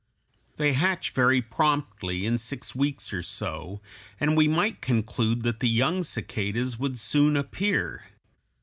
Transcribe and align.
They 0.57 0.73
hatch 0.73 1.11
very 1.11 1.43
promptly 1.43 2.25
in 2.25 2.39
six 2.39 2.73
weeks 2.73 3.13
or 3.13 3.21
so, 3.21 3.81
and 4.19 4.35
we 4.35 4.47
might 4.47 4.81
conclude 4.81 5.43
that 5.43 5.59
the 5.59 5.69
young 5.69 6.01
cicadas 6.01 6.79
would 6.79 6.97
soon 6.97 7.37
appear. 7.37 8.05